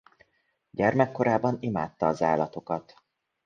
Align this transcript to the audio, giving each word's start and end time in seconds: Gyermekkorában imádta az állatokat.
Gyermekkorában 0.71 1.57
imádta 1.59 2.07
az 2.07 2.21
állatokat. 2.21 2.93